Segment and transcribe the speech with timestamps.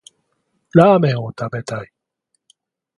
[0.73, 1.91] ラーメンを食べたい